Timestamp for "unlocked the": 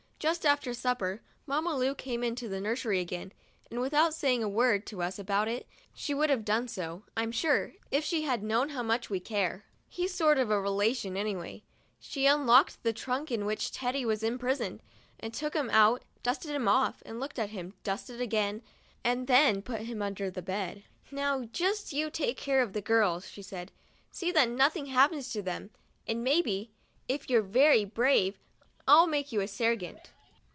12.27-12.93